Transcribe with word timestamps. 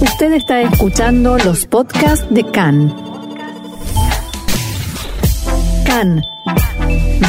Usted 0.00 0.32
está 0.32 0.62
escuchando 0.62 1.36
los 1.36 1.66
podcasts 1.66 2.26
de 2.30 2.42
CAN. 2.50 2.88
CAN, 5.84 6.22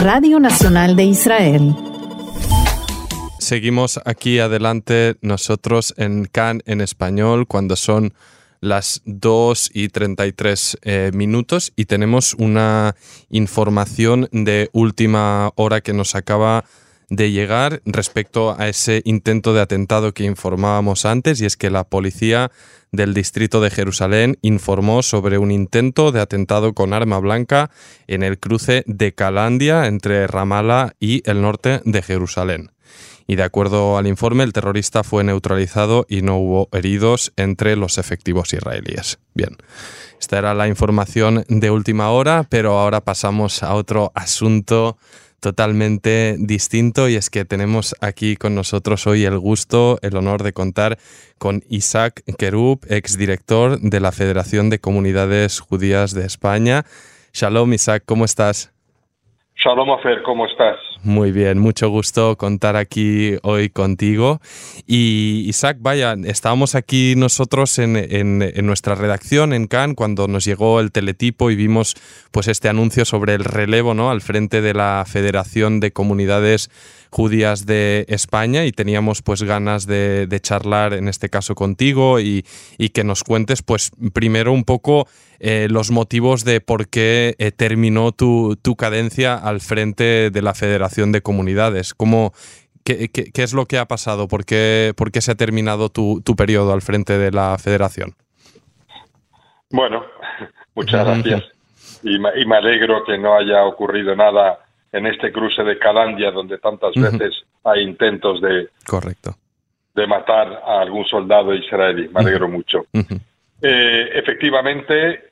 Radio 0.01 0.39
Nacional 0.39 0.95
de 0.95 1.03
Israel. 1.03 1.75
Seguimos 3.39 3.99
aquí 4.05 4.39
adelante 4.39 5.17
nosotros 5.21 5.93
en 5.97 6.25
CAN 6.31 6.61
en 6.65 6.79
español 6.79 7.45
cuando 7.45 7.75
son 7.75 8.13
las 8.61 9.01
2 9.05 9.71
y 9.73 9.89
33 9.89 10.77
eh, 10.81 11.11
minutos 11.13 11.73
y 11.75 11.85
tenemos 11.85 12.35
una 12.35 12.95
información 13.29 14.29
de 14.31 14.69
última 14.71 15.51
hora 15.55 15.81
que 15.81 15.91
nos 15.91 16.15
acaba 16.15 16.59
de 16.59 16.81
llegar 17.17 17.81
respecto 17.85 18.55
a 18.57 18.67
ese 18.67 19.01
intento 19.05 19.53
de 19.53 19.61
atentado 19.61 20.13
que 20.13 20.23
informábamos 20.23 21.05
antes 21.05 21.41
y 21.41 21.45
es 21.45 21.57
que 21.57 21.69
la 21.69 21.83
policía 21.83 22.51
del 22.91 23.13
distrito 23.13 23.61
de 23.61 23.69
Jerusalén 23.69 24.37
informó 24.41 25.01
sobre 25.03 25.37
un 25.37 25.51
intento 25.51 26.11
de 26.11 26.21
atentado 26.21 26.73
con 26.73 26.93
arma 26.93 27.19
blanca 27.19 27.71
en 28.07 28.23
el 28.23 28.39
cruce 28.39 28.83
de 28.87 29.13
Calandia 29.13 29.87
entre 29.87 30.27
Ramallah 30.27 30.93
y 30.99 31.21
el 31.29 31.41
norte 31.41 31.81
de 31.85 32.01
Jerusalén 32.01 32.71
y 33.27 33.35
de 33.37 33.43
acuerdo 33.43 33.97
al 33.97 34.07
informe 34.07 34.43
el 34.43 34.51
terrorista 34.51 35.03
fue 35.03 35.23
neutralizado 35.23 36.05
y 36.09 36.21
no 36.21 36.37
hubo 36.37 36.69
heridos 36.73 37.31
entre 37.37 37.77
los 37.77 37.97
efectivos 37.97 38.51
israelíes. 38.51 39.19
Bien, 39.33 39.55
esta 40.19 40.37
era 40.37 40.53
la 40.53 40.67
información 40.67 41.45
de 41.47 41.71
última 41.71 42.09
hora, 42.11 42.45
pero 42.49 42.77
ahora 42.77 42.99
pasamos 42.99 43.63
a 43.63 43.73
otro 43.75 44.11
asunto 44.15 44.97
totalmente 45.41 46.35
distinto 46.37 47.09
y 47.09 47.15
es 47.15 47.29
que 47.29 47.45
tenemos 47.45 47.95
aquí 47.99 48.37
con 48.37 48.55
nosotros 48.55 49.07
hoy 49.07 49.25
el 49.25 49.37
gusto, 49.39 49.97
el 50.01 50.15
honor 50.15 50.43
de 50.43 50.53
contar 50.53 50.97
con 51.39 51.61
Isaac 51.69 52.21
Kerub, 52.37 52.79
exdirector 52.89 53.79
de 53.79 53.99
la 53.99 54.11
Federación 54.11 54.69
de 54.69 54.79
Comunidades 54.79 55.59
Judías 55.59 56.13
de 56.13 56.25
España. 56.25 56.83
Shalom 57.33 57.73
Isaac, 57.73 58.03
¿cómo 58.05 58.25
estás? 58.25 58.71
Shalom 59.55 59.91
Afer, 59.91 60.21
¿cómo 60.23 60.45
estás? 60.45 60.77
Muy 61.03 61.31
bien, 61.31 61.57
mucho 61.57 61.89
gusto 61.89 62.37
contar 62.37 62.75
aquí 62.75 63.35
hoy 63.41 63.69
contigo. 63.69 64.39
Y 64.85 65.45
Isaac, 65.47 65.77
vaya, 65.79 66.15
estábamos 66.25 66.75
aquí 66.75 67.15
nosotros 67.17 67.79
en, 67.79 67.95
en, 67.97 68.65
nuestra 68.67 68.93
redacción 68.93 69.51
en 69.53 69.65
Cannes 69.65 69.95
cuando 69.95 70.27
nos 70.27 70.45
llegó 70.45 70.79
el 70.79 70.91
teletipo 70.91 71.49
y 71.49 71.55
vimos 71.55 71.95
pues 72.29 72.47
este 72.47 72.69
anuncio 72.69 73.03
sobre 73.05 73.33
el 73.33 73.45
relevo 73.45 73.95
¿no? 73.95 74.11
al 74.11 74.21
frente 74.21 74.61
de 74.61 74.75
la 74.75 75.03
Federación 75.07 75.79
de 75.79 75.91
Comunidades 75.91 76.69
Judías 77.09 77.65
de 77.65 78.05
España 78.07 78.65
y 78.65 78.71
teníamos 78.71 79.23
pues 79.23 79.41
ganas 79.41 79.87
de, 79.87 80.27
charlar 80.41 80.93
en 80.93 81.07
este 81.07 81.29
caso 81.29 81.55
contigo 81.55 82.19
y, 82.19 82.45
y 82.77 82.89
que 82.89 83.03
nos 83.03 83.23
cuentes 83.23 83.63
pues 83.63 83.91
primero 84.13 84.53
un 84.53 84.63
poco 84.63 85.07
eh, 85.43 85.67
los 85.71 85.89
motivos 85.89 86.45
de 86.45 86.61
por 86.61 86.87
qué 86.87 87.33
eh, 87.39 87.51
terminó 87.51 88.11
tu, 88.11 88.59
tu, 88.61 88.75
cadencia 88.75 89.33
al 89.33 89.59
frente 89.59 90.29
de 90.29 90.41
la 90.43 90.53
Federación 90.53 90.90
de 90.95 91.21
Comunidades. 91.21 91.93
¿Cómo, 91.93 92.33
qué, 92.83 93.09
qué, 93.09 93.43
es 93.43 93.53
lo 93.53 93.65
que 93.65 93.77
ha 93.77 93.85
pasado? 93.85 94.27
¿Por 94.27 94.45
qué, 94.45 94.93
por 94.95 95.11
qué 95.11 95.21
se 95.21 95.31
ha 95.31 95.35
terminado 95.35 95.89
tu, 95.89 96.21
tu, 96.21 96.35
periodo 96.35 96.73
al 96.73 96.81
frente 96.81 97.17
de 97.17 97.31
la 97.31 97.57
Federación? 97.57 98.13
Bueno, 99.69 100.03
muchas 100.75 101.05
gracias. 101.05 101.43
Y 102.03 102.19
me, 102.19 102.29
y 102.39 102.45
me 102.45 102.57
alegro 102.57 103.03
que 103.05 103.17
no 103.17 103.37
haya 103.37 103.63
ocurrido 103.63 104.15
nada 104.15 104.59
en 104.91 105.07
este 105.07 105.31
cruce 105.31 105.63
de 105.63 105.77
Calandia, 105.77 106.31
donde 106.31 106.57
tantas 106.57 106.93
veces 106.95 107.33
hay 107.63 107.83
intentos 107.83 108.41
de, 108.41 108.69
Correcto. 108.85 109.35
de 109.95 110.07
matar 110.07 110.61
a 110.65 110.81
algún 110.81 111.05
soldado 111.05 111.53
israelí. 111.53 112.09
Me 112.09 112.21
alegro 112.21 112.49
mucho. 112.49 112.85
Eh, 113.61 114.09
efectivamente, 114.15 115.31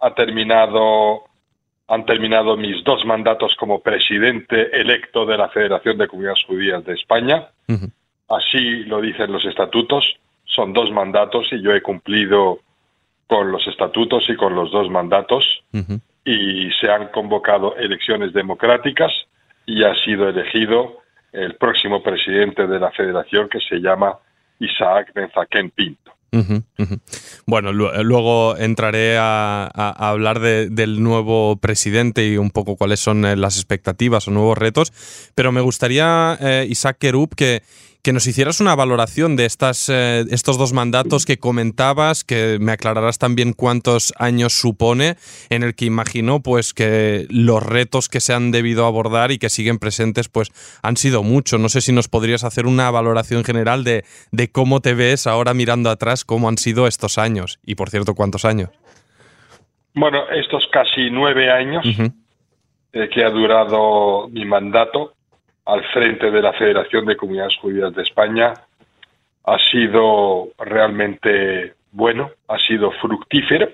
ha 0.00 0.14
terminado, 0.14 1.24
han 1.88 2.06
terminado 2.06 2.56
mis 2.56 2.82
dos 2.84 3.04
mandatos 3.04 3.54
como 3.56 3.80
presidente 3.80 4.80
electo 4.80 5.26
de 5.26 5.36
la 5.36 5.48
Federación 5.48 5.98
de 5.98 6.08
Comunidades 6.08 6.44
Judías 6.44 6.84
de 6.84 6.94
España. 6.94 7.48
Así 8.28 8.84
lo 8.84 9.00
dicen 9.00 9.30
los 9.30 9.44
estatutos. 9.44 10.04
Son 10.44 10.72
dos 10.72 10.90
mandatos 10.90 11.46
y 11.52 11.60
yo 11.62 11.72
he 11.74 11.82
cumplido 11.82 12.60
con 13.26 13.52
los 13.52 13.66
estatutos 13.66 14.24
y 14.28 14.36
con 14.36 14.54
los 14.54 14.70
dos 14.70 14.90
mandatos. 14.90 15.44
Y 16.24 16.70
se 16.80 16.90
han 16.90 17.08
convocado 17.08 17.76
elecciones 17.76 18.32
democráticas 18.32 19.12
y 19.66 19.84
ha 19.84 19.94
sido 19.96 20.28
elegido 20.28 21.00
el 21.32 21.56
próximo 21.56 22.02
presidente 22.02 22.66
de 22.66 22.78
la 22.78 22.92
federación 22.92 23.48
que 23.48 23.60
se 23.60 23.76
llama 23.80 24.18
Isaac 24.58 25.12
Benzaquén 25.14 25.70
Pinto. 25.70 26.13
Bueno, 27.46 27.72
luego 27.72 28.56
entraré 28.56 29.16
a, 29.18 29.70
hablar 29.96 30.40
del 30.40 31.02
nuevo 31.02 31.56
presidente 31.56 32.26
y 32.26 32.36
un 32.36 32.50
poco 32.50 32.76
cuáles 32.76 33.00
son 33.00 33.24
eh, 33.24 33.36
las 33.36 33.56
expectativas 33.56 34.28
o 34.28 34.30
nuevos 34.30 34.58
retos, 34.58 34.92
pero 35.34 35.52
me 35.52 35.60
gustaría, 35.60 36.36
eh, 36.40 36.66
Isaac 36.68 36.98
Kerub, 36.98 37.34
que, 37.34 37.62
que 38.04 38.12
nos 38.12 38.26
hicieras 38.26 38.60
una 38.60 38.76
valoración 38.76 39.34
de 39.34 39.46
estas, 39.46 39.88
eh, 39.88 40.24
estos 40.30 40.58
dos 40.58 40.74
mandatos 40.74 41.24
que 41.24 41.38
comentabas, 41.38 42.22
que 42.22 42.58
me 42.60 42.72
aclararás 42.72 43.18
también 43.18 43.54
cuántos 43.54 44.12
años 44.18 44.52
supone, 44.52 45.16
en 45.48 45.62
el 45.62 45.74
que 45.74 45.86
imagino 45.86 46.40
pues 46.40 46.74
que 46.74 47.26
los 47.30 47.62
retos 47.62 48.10
que 48.10 48.20
se 48.20 48.34
han 48.34 48.52
debido 48.52 48.84
abordar 48.84 49.32
y 49.32 49.38
que 49.38 49.48
siguen 49.48 49.78
presentes 49.78 50.28
pues 50.28 50.50
han 50.82 50.98
sido 50.98 51.22
muchos. 51.22 51.58
No 51.58 51.70
sé 51.70 51.80
si 51.80 51.92
nos 51.92 52.08
podrías 52.08 52.44
hacer 52.44 52.66
una 52.66 52.90
valoración 52.90 53.42
general 53.42 53.84
de, 53.84 54.04
de 54.32 54.52
cómo 54.52 54.80
te 54.80 54.92
ves 54.92 55.26
ahora 55.26 55.54
mirando 55.54 55.88
atrás, 55.88 56.26
cómo 56.26 56.50
han 56.50 56.58
sido 56.58 56.86
estos 56.86 57.16
años 57.16 57.58
y 57.64 57.74
por 57.74 57.88
cierto 57.88 58.14
cuántos 58.14 58.44
años. 58.44 58.68
Bueno, 59.94 60.28
estos 60.30 60.66
casi 60.70 61.08
nueve 61.10 61.50
años 61.50 61.86
eh, 62.92 63.08
que 63.08 63.24
ha 63.24 63.30
durado 63.30 64.28
mi 64.28 64.44
mandato, 64.44 65.13
al 65.66 65.84
frente 65.92 66.30
de 66.30 66.42
la 66.42 66.52
Federación 66.52 67.06
de 67.06 67.16
Comunidades 67.16 67.56
Judías 67.56 67.94
de 67.94 68.02
España 68.02 68.54
ha 69.44 69.58
sido 69.70 70.48
realmente 70.58 71.74
bueno, 71.92 72.30
ha 72.48 72.58
sido 72.58 72.90
fructífero, 72.92 73.68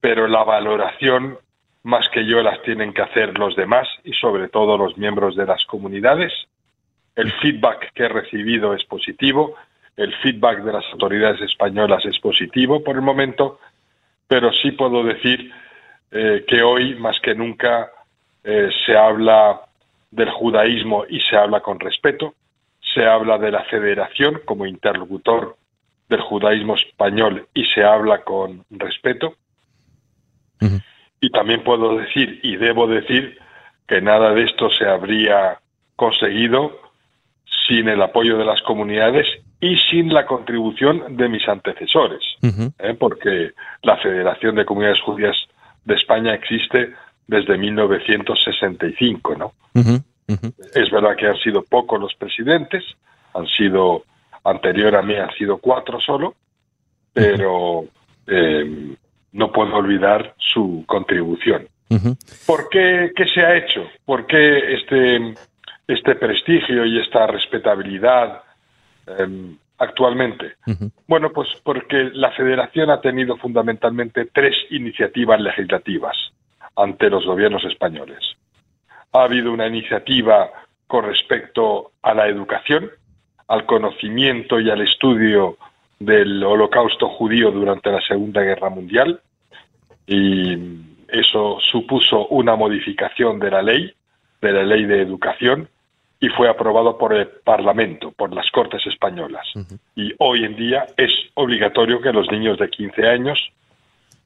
pero 0.00 0.26
la 0.26 0.44
valoración 0.44 1.38
más 1.84 2.08
que 2.08 2.26
yo 2.26 2.42
las 2.42 2.60
tienen 2.62 2.92
que 2.92 3.02
hacer 3.02 3.38
los 3.38 3.54
demás 3.54 3.86
y 4.02 4.12
sobre 4.14 4.48
todo 4.48 4.76
los 4.76 4.98
miembros 4.98 5.36
de 5.36 5.46
las 5.46 5.64
comunidades. 5.66 6.32
El 7.14 7.32
feedback 7.34 7.92
que 7.94 8.04
he 8.04 8.08
recibido 8.08 8.74
es 8.74 8.84
positivo, 8.84 9.54
el 9.96 10.12
feedback 10.16 10.62
de 10.64 10.72
las 10.72 10.84
autoridades 10.92 11.40
españolas 11.40 12.04
es 12.04 12.18
positivo 12.18 12.82
por 12.82 12.96
el 12.96 13.02
momento, 13.02 13.60
pero 14.26 14.52
sí 14.52 14.72
puedo 14.72 15.04
decir 15.04 15.52
eh, 16.10 16.44
que 16.46 16.62
hoy 16.62 16.96
más 16.96 17.18
que 17.20 17.34
nunca 17.34 17.90
eh, 18.42 18.68
se 18.84 18.96
habla 18.96 19.60
del 20.10 20.30
judaísmo 20.30 21.04
y 21.08 21.20
se 21.20 21.36
habla 21.36 21.60
con 21.60 21.80
respeto, 21.80 22.34
se 22.94 23.04
habla 23.06 23.38
de 23.38 23.50
la 23.50 23.64
federación 23.64 24.40
como 24.44 24.66
interlocutor 24.66 25.56
del 26.08 26.20
judaísmo 26.20 26.76
español 26.76 27.48
y 27.54 27.64
se 27.66 27.84
habla 27.84 28.22
con 28.22 28.64
respeto. 28.70 29.34
Y 31.20 31.30
también 31.30 31.64
puedo 31.64 31.96
decir 31.96 32.40
y 32.42 32.56
debo 32.56 32.86
decir 32.86 33.38
que 33.86 34.00
nada 34.00 34.32
de 34.32 34.44
esto 34.44 34.70
se 34.70 34.86
habría 34.86 35.60
conseguido 35.96 36.80
sin 37.66 37.88
el 37.88 38.02
apoyo 38.02 38.38
de 38.38 38.44
las 38.44 38.62
comunidades 38.62 39.26
y 39.60 39.76
sin 39.76 40.12
la 40.12 40.26
contribución 40.26 41.16
de 41.16 41.28
mis 41.28 41.46
antecesores, 41.48 42.22
¿eh? 42.42 42.94
porque 42.98 43.52
la 43.82 43.96
Federación 43.96 44.54
de 44.56 44.64
Comunidades 44.64 45.00
Judías 45.00 45.36
de 45.84 45.94
España 45.94 46.34
existe 46.34 46.94
desde 47.26 47.58
1965, 47.58 49.34
¿no? 49.36 49.52
Es 50.74 50.90
verdad 50.90 51.16
que 51.16 51.26
han 51.26 51.36
sido 51.38 51.62
pocos 51.62 52.00
los 52.00 52.14
presidentes, 52.14 52.84
han 53.34 53.46
sido, 53.46 54.04
anterior 54.44 54.96
a 54.96 55.02
mí 55.02 55.14
han 55.14 55.32
sido 55.32 55.58
cuatro 55.58 56.00
solo, 56.00 56.34
pero 57.12 57.84
eh, 58.26 58.94
no 59.32 59.52
puedo 59.52 59.74
olvidar 59.76 60.34
su 60.38 60.84
contribución. 60.86 61.68
¿Por 62.46 62.68
qué, 62.68 63.12
qué 63.14 63.26
se 63.26 63.40
ha 63.40 63.56
hecho? 63.56 63.86
¿Por 64.04 64.26
qué 64.26 64.74
este, 64.74 65.34
este 65.86 66.16
prestigio 66.16 66.84
y 66.84 67.00
esta 67.00 67.26
respetabilidad 67.28 68.42
em, 69.06 69.56
actualmente? 69.78 70.54
Bueno, 71.06 71.30
pues 71.32 71.48
porque 71.62 72.10
la 72.12 72.32
federación 72.32 72.90
ha 72.90 73.00
tenido 73.00 73.36
fundamentalmente 73.36 74.26
tres 74.32 74.56
iniciativas 74.70 75.40
legislativas 75.40 76.16
ante 76.76 77.10
los 77.10 77.24
gobiernos 77.24 77.64
españoles. 77.64 78.18
Ha 79.12 79.22
habido 79.24 79.52
una 79.52 79.66
iniciativa 79.66 80.50
con 80.86 81.04
respecto 81.04 81.92
a 82.02 82.14
la 82.14 82.28
educación, 82.28 82.90
al 83.48 83.66
conocimiento 83.66 84.60
y 84.60 84.70
al 84.70 84.82
estudio 84.82 85.56
del 85.98 86.42
holocausto 86.44 87.08
judío 87.08 87.50
durante 87.50 87.90
la 87.90 88.00
Segunda 88.02 88.42
Guerra 88.42 88.68
Mundial 88.68 89.20
y 90.06 90.56
eso 91.08 91.58
supuso 91.60 92.26
una 92.28 92.56
modificación 92.56 93.38
de 93.38 93.50
la 93.50 93.62
ley, 93.62 93.92
de 94.40 94.52
la 94.52 94.62
ley 94.64 94.84
de 94.84 95.02
educación, 95.02 95.68
y 96.20 96.28
fue 96.28 96.48
aprobado 96.48 96.96
por 96.96 97.12
el 97.12 97.26
Parlamento, 97.28 98.10
por 98.12 98.32
las 98.32 98.50
Cortes 98.50 98.86
Españolas. 98.86 99.46
Y 99.94 100.14
hoy 100.18 100.44
en 100.44 100.56
día 100.56 100.86
es 100.96 101.12
obligatorio 101.34 102.00
que 102.00 102.12
los 102.12 102.30
niños 102.30 102.58
de 102.58 102.70
15 102.70 103.06
años 103.06 103.38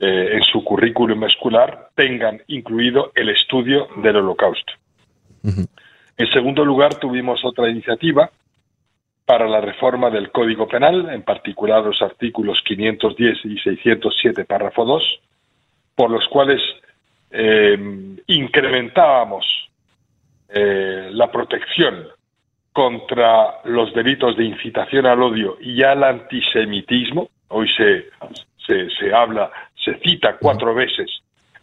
eh, 0.00 0.30
en 0.32 0.42
su 0.42 0.64
currículum 0.64 1.24
escolar 1.24 1.90
tengan 1.94 2.40
incluido 2.46 3.12
el 3.14 3.28
estudio 3.28 3.88
del 3.96 4.16
holocausto. 4.16 4.72
En 5.42 6.26
segundo 6.32 6.64
lugar, 6.64 6.94
tuvimos 6.96 7.44
otra 7.44 7.68
iniciativa 7.68 8.30
para 9.26 9.46
la 9.46 9.60
reforma 9.60 10.10
del 10.10 10.30
Código 10.30 10.66
Penal, 10.66 11.08
en 11.10 11.22
particular 11.22 11.84
los 11.84 12.00
artículos 12.02 12.60
510 12.64 13.44
y 13.44 13.58
607, 13.58 14.44
párrafo 14.44 14.84
2, 14.84 15.20
por 15.94 16.10
los 16.10 16.26
cuales 16.28 16.60
eh, 17.30 17.78
incrementábamos 18.26 19.46
eh, 20.48 21.10
la 21.12 21.30
protección 21.30 22.08
contra 22.72 23.60
los 23.64 23.92
delitos 23.94 24.36
de 24.36 24.44
incitación 24.44 25.06
al 25.06 25.22
odio 25.22 25.58
y 25.60 25.82
al 25.82 26.02
antisemitismo. 26.04 27.28
Hoy 27.48 27.68
se, 27.76 28.06
se, 28.66 28.90
se 28.90 29.14
habla, 29.14 29.50
se 29.84 29.98
cita 30.00 30.36
cuatro 30.38 30.74
veces 30.74 31.10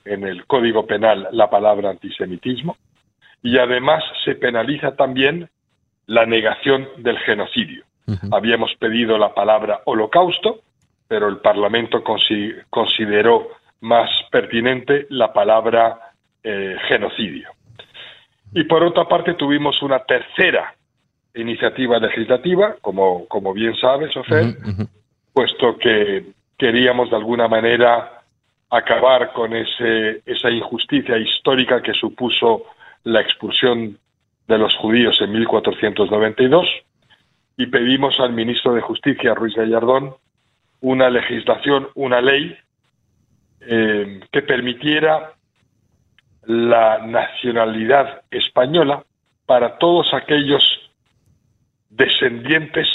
en 0.06 0.24
el 0.24 0.46
Código 0.46 0.86
Penal 0.86 1.28
la 1.32 1.50
palabra 1.50 1.90
antisemitismo 1.90 2.78
y 3.44 3.58
además 3.58 4.04
se 4.26 4.36
penaliza 4.36 4.96
también 4.96 5.50
la 6.08 6.26
negación 6.26 6.88
del 6.98 7.18
genocidio. 7.20 7.84
Habíamos 8.32 8.74
pedido 8.76 9.18
la 9.18 9.34
palabra 9.34 9.82
holocausto, 9.84 10.62
pero 11.08 11.28
el 11.28 11.38
Parlamento 11.38 12.04
consideró 12.70 13.50
más 13.82 14.10
pertinente 14.32 15.08
la 15.10 15.34
palabra 15.34 16.14
eh, 16.42 16.78
genocidio. 16.88 17.50
Y 18.54 18.64
por 18.64 18.84
otra 18.84 19.06
parte 19.06 19.34
tuvimos 19.34 19.82
una 19.82 20.00
tercera 20.00 20.74
iniciativa 21.36 22.00
legislativa, 22.00 22.76
como, 22.82 23.28
como 23.28 23.54
bien 23.54 23.76
sabes, 23.76 24.16
Ofer, 24.16 24.56
puesto 25.34 25.78
que 25.78 26.26
queríamos 26.58 27.10
de 27.10 27.16
alguna 27.16 27.48
manera 27.48 28.24
acabar 28.70 29.32
con 29.34 29.56
ese, 29.56 30.22
esa 30.26 30.50
injusticia 30.50 31.18
histórica 31.18 31.82
que 31.82 31.94
supuso 31.94 32.64
la 33.04 33.22
expulsión 33.22 33.98
de 34.48 34.58
los 34.58 34.76
judíos 34.76 35.20
en 35.22 35.32
1492 35.32 36.68
y 37.58 37.66
pedimos 37.68 38.20
al 38.20 38.34
ministro 38.34 38.74
de 38.74 38.82
Justicia, 38.82 39.34
Ruiz 39.34 39.56
Gallardón, 39.56 40.16
una 40.82 41.10
legislación, 41.10 41.88
una 41.96 42.22
ley 42.22 42.56
eh, 43.62 44.20
que 44.32 44.42
permitiera 44.42 45.34
la 46.46 47.00
nacionalidad 47.00 48.22
española 48.30 49.04
para 49.46 49.78
todos 49.78 50.14
aquellos 50.14 50.64
descendientes 51.90 52.88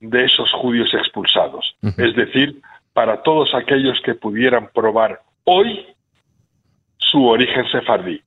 de 0.00 0.24
esos 0.24 0.50
judíos 0.52 0.92
expulsados. 0.92 1.76
Es 1.96 2.14
decir, 2.14 2.60
para 2.94 3.22
todos 3.22 3.54
aquellos 3.54 4.00
que 4.00 4.14
pudieran 4.14 4.70
probar 4.72 5.20
hoy 5.44 5.86
su 6.96 7.26
origen 7.26 7.66
sefardí, 7.70 8.22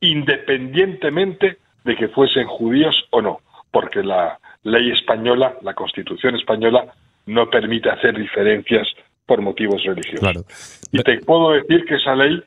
independientemente 0.00 1.58
de 1.84 1.96
que 1.96 2.08
fuesen 2.08 2.46
judíos 2.46 2.94
o 3.10 3.20
no, 3.20 3.40
porque 3.72 4.02
la 4.02 4.38
ley 4.62 4.92
española, 4.92 5.56
la 5.62 5.74
constitución 5.74 6.36
española, 6.36 6.94
no 7.26 7.50
permite 7.50 7.90
hacer 7.90 8.16
diferencias 8.16 8.86
por 9.26 9.40
motivos 9.40 9.82
religiosos. 9.82 10.88
Y 10.92 11.02
te 11.02 11.18
puedo 11.18 11.50
decir 11.50 11.84
que 11.84 11.96
esa 11.96 12.14
ley 12.14 12.40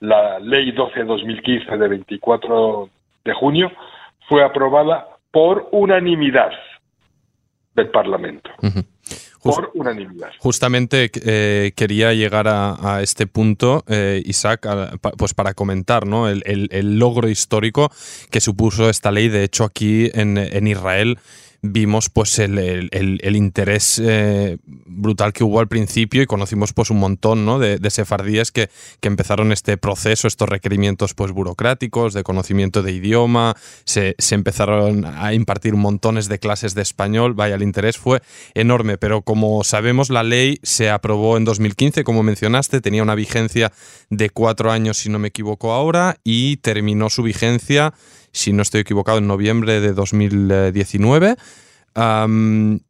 la 0.00 0.38
ley 0.38 0.72
12-2015 0.72 1.78
de 1.78 1.88
24 1.88 2.90
de 3.24 3.32
junio 3.32 3.72
fue 4.28 4.44
aprobada 4.44 5.08
por 5.30 5.68
unanimidad 5.72 6.50
del 7.74 7.88
Parlamento. 7.88 8.50
Por 9.54 9.70
unanimidad. 9.74 10.30
Justamente 10.38 11.10
eh, 11.14 11.72
quería 11.74 12.12
llegar 12.12 12.46
a, 12.48 13.00
este 13.02 13.26
punto, 13.26 13.84
eh, 13.88 14.22
Isaac, 14.24 14.66
pues 15.16 15.34
para 15.34 15.54
comentar 15.54 16.06
¿no? 16.06 16.28
El, 16.28 16.98
logro 16.98 17.28
histórico 17.28 17.90
que 18.30 18.40
supuso 18.40 18.88
esta 18.88 19.10
ley. 19.10 19.28
De 19.28 19.44
hecho, 19.44 19.64
aquí 19.64 20.10
en, 20.14 20.38
en 20.38 20.66
Israel 20.66 21.18
vimos 21.62 22.10
pues 22.10 22.38
el, 22.38 22.58
el, 22.90 23.36
interés 23.36 24.00
eh, 24.02 24.58
brutal 24.64 25.32
que 25.32 25.44
hubo 25.44 25.60
al 25.60 25.68
principio 25.68 26.22
y 26.22 26.26
conocimos 26.26 26.72
pues 26.72 26.90
un 26.90 26.98
montón 26.98 27.44
¿no? 27.44 27.58
de, 27.58 27.78
sefardíes 27.90 28.52
que, 28.52 28.68
que, 29.00 29.08
empezaron 29.08 29.52
este 29.52 29.76
proceso, 29.76 30.28
estos 30.28 30.48
requerimientos 30.48 31.14
pues 31.14 31.32
burocráticos 31.32 32.14
de 32.14 32.22
conocimiento 32.22 32.82
de 32.82 32.92
idioma, 32.92 33.56
se, 33.84 34.14
se, 34.18 34.34
empezaron 34.34 35.04
a 35.04 35.32
impartir 35.32 35.74
montones 35.74 36.28
de 36.28 36.38
clases 36.38 36.74
de 36.74 36.82
español, 36.82 37.34
vaya, 37.34 37.54
el 37.54 37.62
interés 37.62 37.96
fue 37.96 38.20
enorme, 38.54 38.98
pero 38.98 39.22
como 39.22 39.64
sabemos 39.64 40.10
la 40.10 40.22
ley 40.22 40.58
se 40.62 40.90
aprobó 40.90 41.36
en 41.36 41.44
2015, 41.44 42.04
como 42.04 42.22
mencionaste, 42.22 42.80
tenía 42.80 43.02
una 43.02 43.14
vigencia 43.14 43.72
de 44.10 44.30
cuatro 44.30 44.70
años 44.70 44.98
si 44.98 45.08
no 45.08 45.18
me 45.18 45.28
equivoco 45.28 45.72
ahora 45.72 46.16
y 46.24 46.58
terminó 46.58 47.10
su 47.10 47.22
vigencia 47.22 47.94
si 48.36 48.52
no 48.52 48.62
estoy 48.62 48.82
equivocado, 48.82 49.18
en 49.18 49.26
noviembre 49.26 49.80
de 49.80 49.92
2019. 49.92 51.36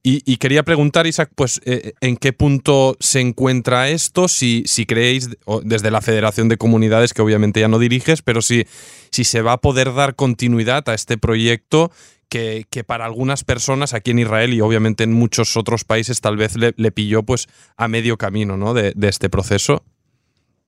y, 0.02 0.36
quería 0.38 0.62
preguntar, 0.64 1.06
Isaac, 1.06 1.30
pues, 1.34 1.60
eh, 1.64 1.92
¿en 2.00 2.16
qué 2.16 2.32
punto 2.32 2.96
se 2.98 3.20
encuentra 3.20 3.88
esto? 3.88 4.28
Si, 4.28 4.64
si 4.66 4.86
creéis, 4.86 5.30
desde 5.62 5.90
la 5.90 6.00
Federación 6.00 6.48
de 6.48 6.56
Comunidades, 6.56 7.14
que 7.14 7.22
obviamente 7.22 7.60
ya 7.60 7.68
no 7.68 7.78
diriges, 7.78 8.22
pero 8.22 8.42
si, 8.42 8.64
si 9.10 9.24
se 9.24 9.42
va 9.42 9.52
a 9.52 9.58
poder 9.58 9.94
dar 9.94 10.16
continuidad 10.16 10.88
a 10.88 10.94
este 10.94 11.16
proyecto 11.16 11.90
que, 12.28 12.66
para 12.86 13.04
algunas 13.04 13.44
personas 13.44 13.94
aquí 13.94 14.10
en 14.10 14.18
Israel 14.18 14.52
y 14.52 14.60
obviamente 14.60 15.04
en 15.04 15.12
muchos 15.12 15.56
otros 15.56 15.84
países 15.84 16.20
tal 16.20 16.36
vez 16.36 16.56
le, 16.56 16.90
pilló 16.90 17.22
pues 17.22 17.46
a 17.78 17.88
medio 17.88 18.16
camino 18.16 18.56
¿no? 18.56 18.74
de 18.74 18.92
este 19.08 19.30
proceso. 19.30 19.84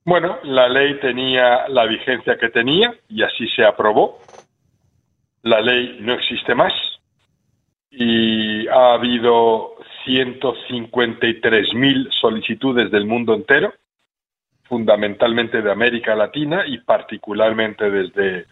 Bueno, 0.09 0.39
la 0.43 0.71
ley 0.71 0.99
tenía 1.01 1.69
la 1.69 1.85
vigencia 1.85 2.39
que 2.39 2.49
tenía 2.49 2.95
y 3.11 3.23
así 3.23 3.47
se 3.55 3.63
aprobó 3.63 4.19
la 5.49 5.61
ley 5.63 5.97
no 6.01 6.13
existe 6.13 6.55
más 6.55 6.75
y 7.91 8.69
ha 8.69 8.95
habido 8.95 9.75
153.000 10.07 12.13
solicitudes 12.13 12.91
del 12.91 13.07
mundo 13.07 13.35
entero, 13.35 13.73
fundamentalmente 14.65 15.63
de 15.63 15.73
América 15.73 16.15
Latina 16.15 16.65
y 16.67 16.77
particularmente 16.79 17.91
desde 17.91 18.45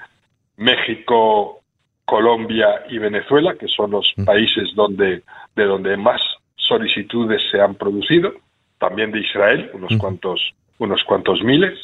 México, 0.56 1.60
Colombia 2.06 2.86
y 2.88 2.96
Venezuela, 2.98 3.54
que 3.58 3.68
son 3.68 3.90
los 3.90 4.14
países 4.24 4.74
donde, 4.74 5.22
de 5.54 5.64
donde 5.64 5.98
más 5.98 6.22
solicitudes 6.56 7.42
se 7.50 7.60
han 7.60 7.74
producido, 7.74 8.32
también 8.78 9.12
de 9.12 9.20
Israel, 9.20 9.70
unos 9.74 9.98
cuantos, 9.98 10.54
unos 10.78 11.04
cuantos 11.04 11.42
miles. 11.42 11.78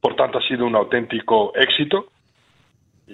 Por 0.00 0.16
tanto, 0.16 0.38
ha 0.38 0.48
sido 0.48 0.66
un 0.66 0.74
auténtico 0.74 1.52
éxito 1.54 2.08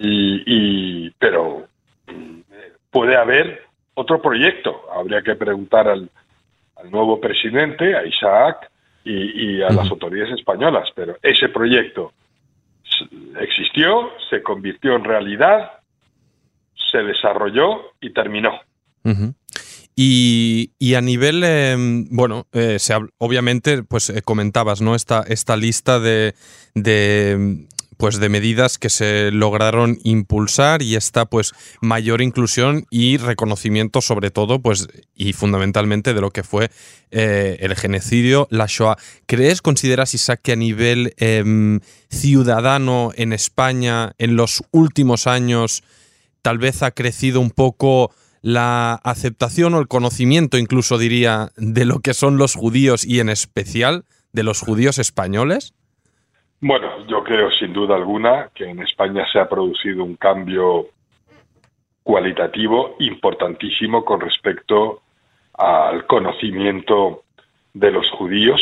y, 0.00 1.11
pero 1.19 1.67
mm, 2.07 2.40
puede 2.90 3.17
haber 3.17 3.62
otro 3.95 4.21
proyecto. 4.21 4.83
Habría 4.95 5.23
que 5.23 5.35
preguntar 5.35 5.88
al, 5.88 6.11
nuevo 6.90 7.21
presidente, 7.21 7.97
a 7.97 8.07
Isaac 8.07 8.71
y, 9.05 9.61
a 9.62 9.71
las 9.71 9.90
autoridades 9.90 10.38
españolas, 10.38 10.88
pero 10.95 11.17
ese 11.23 11.49
proyecto 11.49 12.12
existió, 13.40 14.11
se 14.31 14.43
convirtió 14.43 14.95
en 14.95 15.02
realidad, 15.02 15.73
se 16.93 16.99
desarrolló 16.99 17.95
y 18.00 18.11
terminó. 18.12 18.61
Y, 19.97 20.71
y, 20.78 20.95
a 20.95 21.00
nivel, 21.00 21.43
em, 21.43 22.07
bueno, 22.11 22.47
eh, 22.52 22.78
se, 22.78 22.95
obviamente, 23.19 23.83
pues 23.83 24.11
eh, 24.11 24.23
comentabas, 24.23 24.81
¿no? 24.81 24.95
Esta, 24.95 25.25
esta 25.26 25.57
lista 25.57 25.99
de, 25.99 26.35
de 26.75 27.67
pues 27.99 28.21
de 28.21 28.28
medidas 28.28 28.78
que 28.78 28.88
se 28.88 29.31
lograron 29.33 29.99
impulsar 30.05 30.81
y 30.83 30.95
esta 30.95 31.26
pues 31.26 31.52
mayor 31.83 32.23
inclusión 32.23 32.87
y 32.90 33.19
reconocimiento 33.19 34.00
sobre 34.00 34.31
todo 34.31 34.62
pues 34.62 34.88
y 35.14 35.35
fundamentalmente 35.35 36.14
de 36.14 36.21
lo 36.21 36.31
que 36.31 36.45
fue 36.45 36.71
eh, 37.11 37.59
el 37.61 37.75
genocidio, 37.75 38.47
la 38.50 38.67
Shoah. 38.67 38.97
¿Crees, 39.26 39.61
consideras 39.61 40.14
Isaac 40.14 40.40
que 40.43 40.52
a 40.52 40.57
nivel 40.57 41.14
em, 41.19 41.81
ciudadano 42.09 43.11
en 43.17 43.33
España 43.33 44.12
en 44.19 44.37
los 44.37 44.62
últimos 44.71 45.26
años 45.26 45.83
tal 46.40 46.59
vez 46.59 46.83
ha 46.83 46.93
crecido 46.93 47.40
un 47.40 47.50
poco 47.50 48.14
la 48.43 48.95
aceptación 48.95 49.75
o 49.75 49.81
el 49.81 49.88
conocimiento 49.88 50.57
incluso 50.57 50.99
diría 50.99 51.50
de 51.57 51.85
lo 51.85 51.99
que 51.99 52.14
son 52.14 52.38
los 52.38 52.55
judíos 52.55 53.05
y 53.05 53.19
en 53.19 53.28
especial 53.28 54.05
de 54.33 54.45
los 54.45 54.61
judíos 54.61 54.99
españoles? 54.99 55.75
Bueno, 56.61 57.07
yo 57.07 57.23
creo 57.23 57.50
sin 57.53 57.73
duda 57.73 57.95
alguna 57.95 58.50
que 58.53 58.65
en 58.65 58.81
España 58.81 59.25
se 59.33 59.38
ha 59.38 59.49
producido 59.49 60.03
un 60.03 60.17
cambio 60.17 60.88
cualitativo 62.03 62.97
importantísimo 62.99 64.05
con 64.05 64.21
respecto 64.21 65.03
al 65.55 66.07
conocimiento 66.07 67.25
de 67.75 67.91
los 67.93 68.11
judíos 68.11 68.61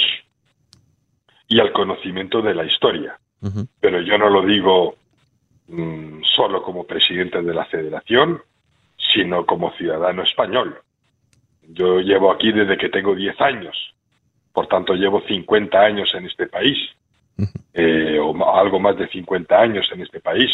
y 1.49 1.61
al 1.61 1.73
conocimiento 1.73 2.43
de 2.43 2.55
la 2.55 2.65
historia. 2.65 3.19
Pero 3.81 4.01
yo 4.01 4.19
no 4.19 4.29
lo 4.29 4.43
digo 4.43 4.97
mm, 5.69 6.23
solo 6.23 6.63
como 6.63 6.85
presidente 6.85 7.41
de 7.41 7.55
la 7.55 7.65
federación, 7.67 8.43
sino 8.99 9.47
como 9.47 9.73
ciudadano 9.73 10.23
español. 10.23 10.83
Yo 11.69 12.01
llevo 12.01 12.33
aquí 12.33 12.51
desde 12.51 12.77
que 12.77 12.89
tengo 12.89 13.15
10 13.15 13.41
años, 13.41 13.95
por 14.53 14.67
tanto 14.67 14.95
llevo 14.95 15.21
50 15.21 15.79
años 15.79 16.13
en 16.15 16.27
este 16.27 16.47
país, 16.47 16.77
eh, 17.75 18.19
o 18.19 18.57
algo 18.57 18.81
más 18.81 18.97
de 18.97 19.09
50 19.09 19.59
años 19.59 19.89
en 19.93 20.03
este 20.03 20.21
país. 20.21 20.51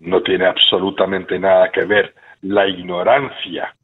No 0.00 0.22
tiene 0.22 0.46
absolutamente 0.46 1.38
nada 1.38 1.70
que 1.70 1.84
ver 1.84 2.14
la 2.42 2.68
ignorancia 2.68 3.74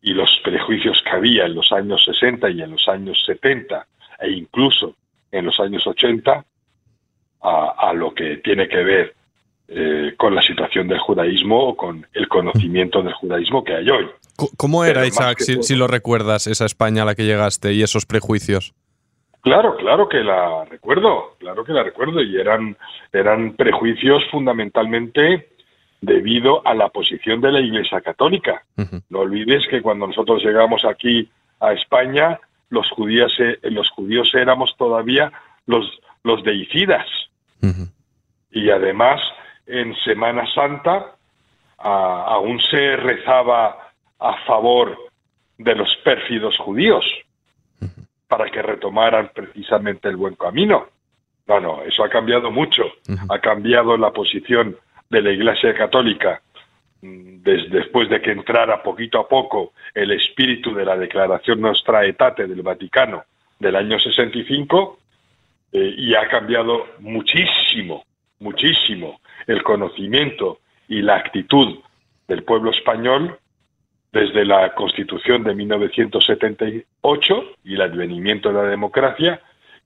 y 0.00 0.14
los 0.14 0.30
prejuicios 0.44 1.02
que 1.02 1.10
había 1.10 1.46
en 1.46 1.54
los 1.54 1.72
años 1.72 2.02
60 2.04 2.48
y 2.50 2.62
en 2.62 2.70
los 2.70 2.88
años 2.88 3.22
70 3.26 3.86
e 4.20 4.30
incluso 4.30 4.94
en 5.30 5.46
los 5.46 5.58
años 5.60 5.86
80 5.86 6.44
a, 7.42 7.92
lo 7.92 8.14
que 8.14 8.38
tiene 8.38 8.68
que 8.68 8.82
ver 8.82 9.14
eh, 9.68 10.14
con 10.16 10.34
la 10.34 10.42
situación 10.42 10.88
del 10.88 10.98
judaísmo 10.98 11.68
o 11.68 11.76
con 11.76 12.06
el 12.12 12.28
conocimiento 12.28 13.02
del 13.02 13.12
judaísmo 13.12 13.62
que 13.62 13.74
hay 13.74 13.88
hoy. 13.90 14.06
¿Cómo 14.56 14.84
era, 14.84 15.06
Isaac, 15.06 15.40
si, 15.40 15.74
lo 15.76 15.86
recuerdas, 15.86 16.46
esa 16.46 16.66
España 16.66 17.02
a 17.02 17.04
la 17.04 17.14
que 17.14 17.24
llegaste 17.24 17.72
y 17.72 17.82
esos 17.82 18.04
prejuicios? 18.04 18.74
Claro, 19.46 19.76
claro 19.76 20.08
que 20.08 20.24
la 20.24 20.64
recuerdo, 20.64 21.36
claro 21.38 21.64
que 21.64 21.72
la 21.72 21.84
recuerdo 21.84 22.20
y 22.20 22.36
eran, 22.36 22.76
eran 23.12 23.52
prejuicios 23.52 24.24
fundamentalmente 24.28 25.50
debido 26.00 26.66
a 26.66 26.74
la 26.74 26.88
posición 26.88 27.40
de 27.40 27.52
la 27.52 27.60
Iglesia 27.60 28.00
Católica. 28.00 28.64
No 29.08 29.20
olvides 29.20 29.64
que 29.70 29.82
cuando 29.82 30.08
nosotros 30.08 30.42
llegamos 30.42 30.84
aquí 30.84 31.30
a 31.60 31.72
España, 31.74 32.40
los 32.70 32.90
judíos, 32.90 33.32
eh, 33.38 33.60
los 33.70 33.88
judíos 33.90 34.34
éramos 34.34 34.76
todavía 34.76 35.30
los, 35.66 35.96
los 36.24 36.42
deicidas. 36.42 37.06
Y 38.50 38.68
además, 38.70 39.20
en 39.68 39.94
Semana 40.04 40.44
Santa, 40.56 41.14
aún 41.78 42.60
se 42.68 42.96
rezaba 42.96 43.92
a 44.18 44.44
favor 44.44 44.98
de 45.56 45.76
los 45.76 45.96
pérfidos 45.98 46.58
judíos 46.58 47.04
para 48.36 48.50
que 48.50 48.60
retomaran 48.60 49.30
precisamente 49.34 50.10
el 50.10 50.16
buen 50.16 50.34
camino. 50.34 50.88
No, 51.46 51.58
no, 51.58 51.82
eso 51.84 52.04
ha 52.04 52.10
cambiado 52.10 52.50
mucho. 52.50 52.84
Ha 53.30 53.38
cambiado 53.38 53.96
la 53.96 54.10
posición 54.10 54.76
de 55.08 55.22
la 55.22 55.30
Iglesia 55.30 55.72
Católica 55.72 56.42
mm, 57.00 57.42
después 57.70 58.10
de 58.10 58.20
que 58.20 58.32
entrara 58.32 58.82
poquito 58.82 59.20
a 59.20 59.26
poco 59.26 59.72
el 59.94 60.10
espíritu 60.10 60.74
de 60.74 60.84
la 60.84 60.98
Declaración 60.98 61.62
Nostra 61.62 62.00
Aetate 62.00 62.46
del 62.46 62.60
Vaticano 62.60 63.24
del 63.58 63.74
año 63.74 63.98
65 63.98 64.98
eh, 65.72 65.94
y 65.96 66.14
ha 66.14 66.28
cambiado 66.28 66.88
muchísimo, 66.98 68.04
muchísimo 68.40 69.18
el 69.46 69.62
conocimiento 69.62 70.58
y 70.88 71.00
la 71.00 71.16
actitud 71.16 71.78
del 72.28 72.42
pueblo 72.42 72.70
español 72.70 73.38
desde 74.16 74.46
la 74.46 74.74
Constitución 74.74 75.44
de 75.44 75.54
1978 75.54 77.34
y 77.64 77.74
el 77.74 77.82
advenimiento 77.82 78.48
de 78.48 78.54
la 78.54 78.62
democracia 78.62 79.42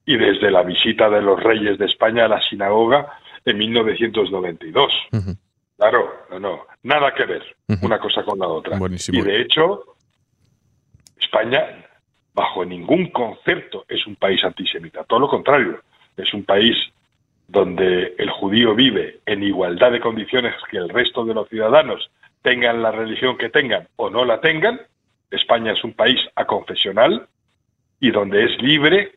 y 0.06 0.16
desde 0.16 0.52
la 0.52 0.62
visita 0.62 1.10
de 1.10 1.20
los 1.20 1.42
reyes 1.42 1.76
de 1.78 1.87
España 1.87 2.26
a 2.26 2.28
la 2.28 2.40
sinagoga 2.40 3.18
en 3.44 3.58
1992. 3.58 4.92
Claro, 5.76 6.12
no, 6.30 6.38
no, 6.38 6.60
nada 6.84 7.12
que 7.12 7.25
ver 7.25 7.42
una 7.82 7.99
cosa 7.99 8.22
con 8.22 8.38
la 8.38 8.46
otra. 8.46 8.78
Y 9.08 9.20
de 9.20 9.40
hecho, 9.40 9.96
España, 11.20 11.84
bajo 12.32 12.64
ningún 12.64 13.10
concepto, 13.10 13.84
es 13.88 14.06
un 14.06 14.14
país 14.14 14.44
antisemita. 14.44 15.02
Todo 15.04 15.18
lo 15.18 15.28
contrario, 15.28 15.80
es 16.16 16.32
un 16.32 16.44
país 16.44 16.76
donde 17.49 18.14
el 18.16 18.30
judío 18.30 18.76
vive 18.76 19.22
en 19.26 19.42
igualdad 19.42 19.90
de 19.90 19.99
condiciones 19.99 20.54
que 20.70 20.76
el 20.76 20.88
resto 20.88 21.25
de 21.25 21.34
los 21.34 21.49
ciudadanos, 21.49 22.10
tengan 22.42 22.82
la 22.82 22.90
religión 22.90 23.37
que 23.37 23.50
tengan 23.50 23.88
o 23.97 24.11
no 24.11 24.25
la 24.25 24.40
tengan. 24.40 24.80
España 25.30 25.73
es 25.73 25.85
un 25.85 25.92
país 25.92 26.20
aconfesional 26.35 27.28
y 28.00 28.11
donde 28.11 28.44
es 28.44 28.62
libre 28.62 29.12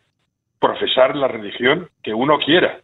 profesar 0.60 1.16
la 1.16 1.28
religión 1.28 1.90
que 2.02 2.14
uno 2.14 2.40
quiera. 2.40 2.80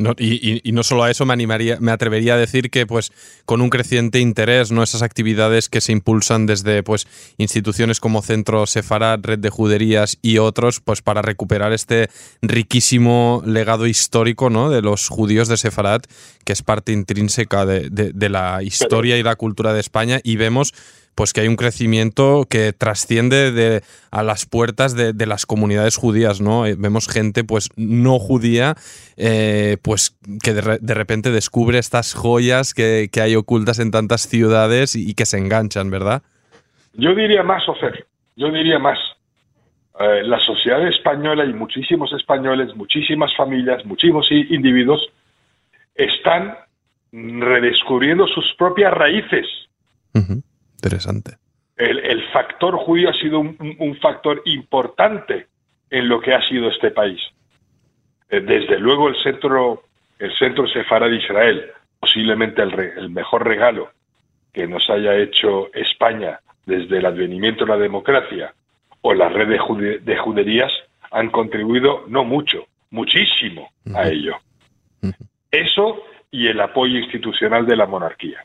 No, 0.00 0.14
y, 0.16 0.62
no 0.72 0.84
solo 0.84 1.02
a 1.02 1.10
eso 1.10 1.26
me 1.26 1.32
animaría, 1.32 1.78
me 1.80 1.90
atrevería 1.90 2.34
a 2.34 2.36
decir 2.36 2.70
que 2.70 2.86
pues 2.86 3.10
con 3.44 3.60
un 3.60 3.68
creciente 3.68 4.20
interés, 4.20 4.70
¿no? 4.70 4.84
Esas 4.84 5.02
actividades 5.02 5.68
que 5.68 5.80
se 5.80 5.90
impulsan 5.90 6.46
desde 6.46 6.84
pues 6.84 7.08
instituciones 7.36 7.98
como 7.98 8.22
Centro 8.22 8.64
Sefarad, 8.66 9.18
Red 9.24 9.40
de 9.40 9.50
Juderías 9.50 10.16
y 10.22 10.38
otros, 10.38 10.78
pues 10.78 11.02
para 11.02 11.20
recuperar 11.20 11.72
este 11.72 12.10
riquísimo 12.42 13.42
legado 13.44 13.88
histórico 13.88 14.50
¿no? 14.50 14.70
de 14.70 14.82
los 14.82 15.08
judíos 15.08 15.48
de 15.48 15.56
Sefarad, 15.56 16.02
que 16.44 16.52
es 16.52 16.62
parte 16.62 16.92
intrínseca 16.92 17.66
de, 17.66 17.90
de 17.90 18.28
la 18.28 18.62
historia 18.62 19.18
y 19.18 19.24
la 19.24 19.34
cultura 19.34 19.72
de 19.72 19.80
España, 19.80 20.20
y 20.22 20.36
vemos 20.36 20.74
pues 21.18 21.32
que 21.32 21.40
hay 21.40 21.48
un 21.48 21.56
crecimiento 21.56 22.44
que 22.48 22.72
trasciende 22.72 23.50
de, 23.50 23.82
a 24.12 24.22
las 24.22 24.46
puertas 24.46 24.94
de, 24.94 25.26
las 25.26 25.46
comunidades 25.46 25.96
judías, 25.96 26.40
¿no? 26.40 26.64
Eh, 26.64 26.76
vemos 26.78 27.08
gente, 27.08 27.42
pues, 27.42 27.70
no 27.76 28.20
judía, 28.20 28.76
eh, 29.16 29.78
pues, 29.82 30.16
que 30.44 30.54
de, 30.54 30.94
repente 30.94 31.32
descubre 31.32 31.80
estas 31.80 32.14
joyas 32.14 32.72
que, 32.72 33.10
hay 33.20 33.34
ocultas 33.34 33.80
en 33.80 33.90
tantas 33.90 34.28
ciudades 34.28 34.94
y, 34.94 35.12
que 35.14 35.26
se 35.26 35.38
enganchan, 35.38 35.90
¿verdad? 35.90 36.22
Yo 36.92 37.12
diría 37.16 37.42
más, 37.42 37.68
Ofer, 37.68 38.06
yo 38.36 38.52
diría 38.52 38.78
más. 38.78 39.00
Eh, 39.98 40.22
la 40.22 40.38
sociedad 40.38 40.86
española 40.86 41.44
y 41.44 41.52
muchísimos 41.52 42.12
españoles, 42.12 42.76
muchísimas 42.76 43.34
familias, 43.36 43.84
muchísimos 43.84 44.30
individuos 44.30 45.04
están 45.96 46.54
redescubriendo 47.10 48.28
sus 48.28 48.54
propias 48.56 48.94
raíces. 48.94 49.46
Interesante. 50.78 51.36
El, 51.76 52.22
factor 52.32 52.76
judío 52.76 53.10
ha 53.10 53.14
sido 53.14 53.38
un, 53.40 53.98
factor 54.00 54.42
importante 54.46 55.46
en 55.90 56.08
lo 56.08 56.20
que 56.20 56.34
ha 56.34 56.42
sido 56.48 56.68
este 56.68 56.90
país. 56.90 57.20
Eh, 58.28 58.40
desde 58.40 58.78
luego 58.78 59.08
el 59.08 59.16
centro, 59.22 59.84
el 60.18 60.36
centro 60.38 60.66
Sefarad 60.68 61.08
de 61.08 61.16
Israel, 61.16 61.70
posiblemente 62.00 62.62
el, 62.62 63.10
mejor 63.10 63.46
regalo 63.46 63.90
que 64.52 64.66
nos 64.66 64.88
haya 64.90 65.16
hecho 65.16 65.72
España 65.72 66.40
desde 66.66 66.98
el 66.98 67.06
advenimiento 67.06 67.64
de 67.64 67.70
la 67.70 67.78
democracia 67.78 68.54
o 69.00 69.14
la 69.14 69.28
red 69.28 69.48
de, 69.48 70.16
juderías 70.16 70.72
han 71.10 71.30
contribuido 71.30 72.04
no 72.08 72.24
mucho, 72.24 72.66
muchísimo 72.90 73.70
a 73.94 74.08
ello. 74.08 74.36
Eso 75.50 76.02
y 76.30 76.48
el 76.48 76.60
apoyo 76.60 76.98
institucional 76.98 77.66
de 77.66 77.76
la 77.76 77.86
monarquía. 77.86 78.44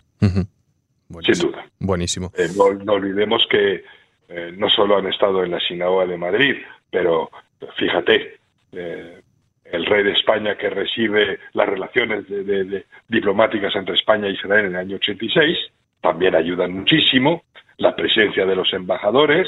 Sin 1.22 1.50
duda. 1.50 1.66
Buenísimo. 1.80 2.32
Eh, 2.38 2.48
no, 2.56 2.94
olvidemos 2.94 3.46
que 3.50 3.84
eh, 4.30 4.54
no 4.58 4.70
solo 4.70 4.98
han 4.98 5.08
estado 5.08 5.44
en 5.44 5.52
la 5.52 5.60
sinagoga 5.60 6.06
de 6.06 6.18
Madrid, 6.18 6.56
pero 6.90 7.30
fíjate, 7.78 8.38
eh, 8.72 9.22
el 9.66 9.86
rey 9.86 10.04
de 10.04 10.12
España 10.12 10.58
que 10.58 10.70
recibe 10.70 11.40
las 11.54 11.68
relaciones 11.68 12.28
de, 12.28 12.86
diplomáticas 13.08 13.76
entre 13.76 13.96
España 13.96 14.28
e 14.28 14.34
Israel 14.34 14.66
en 14.66 14.72
el 14.74 14.80
año 14.80 14.96
86, 14.98 15.58
también 16.02 16.36
ayudan 16.36 16.74
muchísimo, 16.74 17.44
la 17.78 17.96
presencia 17.96 18.46
de 18.46 18.56
los 18.56 18.72
embajadores, 18.74 19.48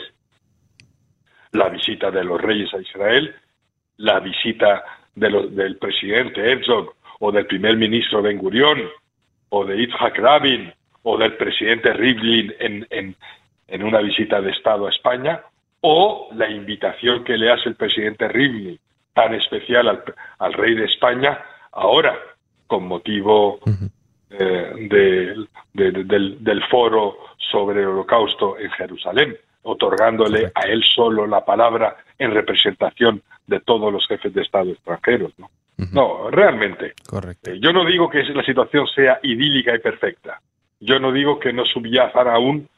la 1.52 1.70
visita 1.70 2.12
de 2.12 2.24
los 2.24 2.42
reyes 2.42 2.74
a 2.74 2.82
Israel, 2.82 3.36
la 3.98 4.20
visita 4.20 4.84
del 5.16 5.78
presidente 5.78 6.42
Herzog 6.42 6.96
o 7.20 7.32
del 7.32 7.46
primer 7.46 7.78
ministro 7.78 8.22
Ben 8.22 8.38
Gurion 8.38 8.82
o 9.50 9.66
de 9.66 9.78
Yitzhak 9.78 10.18
Rabin 10.18 10.74
o 11.08 11.18
del 11.18 11.34
presidente 11.38 11.94
Rivlin 11.94 12.54
en, 12.60 12.88
en, 12.90 13.84
una 13.84 14.00
visita 14.00 14.42
de 14.42 14.50
Estado 14.52 14.88
a 14.88 14.90
España, 14.90 15.42
o 15.82 16.30
la 16.34 16.50
invitación 16.50 17.24
que 17.24 17.38
le 17.38 17.52
hace 17.52 17.70
el 17.70 17.76
presidente 17.76 18.28
Rivlin 18.28 18.80
tan 19.14 19.36
especial 19.36 19.88
al, 20.40 20.54
rey 20.54 20.74
de 20.74 20.86
España 20.86 21.40
ahora, 21.72 22.18
con 22.66 22.88
motivo 22.88 23.60
eh, 24.32 24.90
del, 24.90 25.48
del, 26.40 26.64
foro 26.72 27.18
sobre 27.38 27.82
el 27.82 27.88
holocausto 27.88 28.58
en 28.58 28.72
Jerusalén, 28.72 29.38
otorgándole 29.62 30.52
a 30.56 30.62
él 30.62 30.84
solo 30.84 31.28
la 31.28 31.46
palabra 31.46 31.98
en 32.18 32.32
representación 32.32 33.22
de 33.46 33.60
todos 33.60 33.94
los 33.94 34.08
jefes 34.08 34.34
de 34.34 34.42
Estado 34.42 34.72
extranjeros. 34.72 35.34
No, 35.38 35.52
no 35.92 36.32
realmente. 36.32 36.94
Correcto. 37.08 37.52
Eh, 37.52 37.60
yo 37.62 37.72
no 37.72 37.86
digo 37.86 38.10
que 38.10 38.24
la 38.24 38.44
situación 38.44 38.88
sea 38.88 39.20
idílica 39.22 39.76
y 39.76 39.80
perfecta. 39.80 40.42
Yo 40.80 41.00
no 41.00 41.12
digo 41.12 41.40
que 41.40 41.54
no 41.54 41.66
subyazcan 41.66 42.28
aún, 42.28 42.70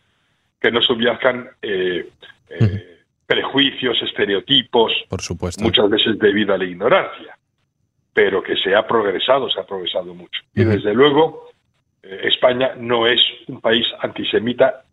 que 0.59 0.71
no 0.71 0.81
subyazcan 0.81 1.49
eh, 1.61 2.09
eh, 2.49 2.97
prejuicios, 3.25 4.01
estereotipos, 4.01 4.91
Por 5.09 5.21
supuesto. 5.21 5.63
muchas 5.63 5.89
veces 5.89 6.17
debido 6.19 6.53
a 6.53 6.57
la 6.57 6.65
ignorancia, 6.65 7.37
pero 8.13 8.41
que 8.41 8.55
se 8.55 8.75
ha 8.75 8.87
progresado, 8.87 9.49
se 9.49 9.59
ha 9.59 9.65
progresado 9.65 10.13
mucho. 10.13 10.41
Y 10.55 10.63
desde 10.63 10.93
luego, 10.93 11.49
eh, 12.01 12.21
España 12.23 12.73
no 12.77 13.05
es 13.07 13.21
un 13.47 13.61
país 13.61 13.85
antisemita, 13.99 14.83